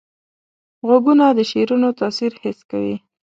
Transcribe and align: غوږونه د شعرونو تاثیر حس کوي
غوږونه 0.87 1.25
د 1.37 1.39
شعرونو 1.51 1.87
تاثیر 1.99 2.31
حس 2.41 2.59
کوي 2.71 2.95